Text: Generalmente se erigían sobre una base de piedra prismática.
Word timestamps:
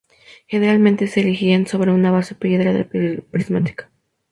Generalmente 0.47 1.05
se 1.05 1.19
erigían 1.19 1.67
sobre 1.67 1.91
una 1.91 2.09
base 2.09 2.33
de 2.33 2.39
piedra 2.39 2.89
prismática. 3.29 3.91